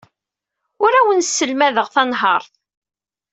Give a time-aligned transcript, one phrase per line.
[0.83, 2.53] Ur awen-sselmadeɣ tanhaṛt.